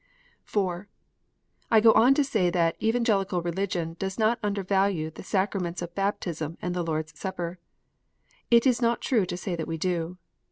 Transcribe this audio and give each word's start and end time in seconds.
(4) 0.45 0.87
I 1.69 1.79
go 1.79 1.91
on 1.93 2.15
to 2.15 2.23
say 2.23 2.49
that 2.49 2.75
Evangelical 2.81 3.43
Religion 3.43 3.93
(Toes 3.97 4.17
not 4.17 4.39
under 4.41 4.63
value 4.63 5.11
the 5.11 5.21
Sacraments 5.21 5.83
of 5.83 5.93
Baptism 5.93 6.57
and 6.59 6.73
the 6.73 6.81
Lord 6.83 7.05
s 7.05 7.13
Surjper. 7.13 7.57
It 8.49 8.65
is 8.65 8.81
not 8.81 8.99
true 9.01 9.27
to 9.27 9.37
say 9.37 9.55
that 9.55 9.67
we 9.67 9.77
do. 9.77 10.17